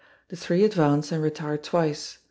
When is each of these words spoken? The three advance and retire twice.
The 0.29 0.35
three 0.35 0.63
advance 0.63 1.11
and 1.11 1.21
retire 1.21 1.59
twice. 1.59 2.17